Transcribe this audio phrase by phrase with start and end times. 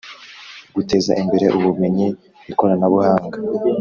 [0.75, 2.07] Guteza imbere ubumenyi
[2.51, 3.37] ikoranabuhanga